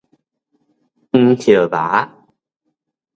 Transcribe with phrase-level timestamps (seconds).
[1.11, 2.25] 黃葉猫